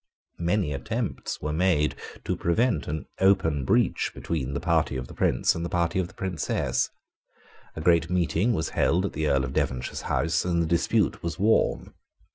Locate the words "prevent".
2.35-2.87